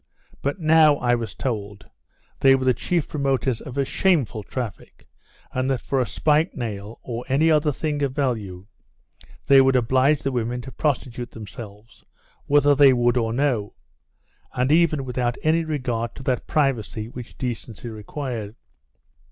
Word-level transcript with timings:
But 0.41 0.59
now, 0.59 0.95
I 0.95 1.13
was 1.13 1.35
told, 1.35 1.87
they 2.39 2.55
were 2.55 2.65
the 2.65 2.73
chief 2.73 3.07
promoters 3.07 3.61
of 3.61 3.77
a 3.77 3.85
shameful 3.85 4.41
traffic, 4.41 5.07
and 5.53 5.69
that 5.69 5.79
for 5.79 5.99
a 6.01 6.07
spike 6.07 6.55
nail, 6.57 6.99
or 7.03 7.23
any 7.29 7.51
other 7.51 7.71
thing 7.71 7.99
they 7.99 8.07
value, 8.07 8.65
they 9.45 9.61
would 9.61 9.75
oblige 9.75 10.23
the 10.23 10.31
women 10.31 10.59
to 10.61 10.71
prostitute 10.71 11.29
themselves, 11.29 12.03
whether 12.47 12.73
they 12.73 12.93
would 12.93 13.15
or 13.15 13.31
no; 13.31 13.75
and 14.53 14.71
even 14.71 15.05
without 15.05 15.37
any 15.43 15.63
regard 15.63 16.15
to 16.15 16.23
that 16.23 16.47
privacy 16.47 17.07
which 17.07 17.37
decency 17.37 17.87
required. 17.87 18.55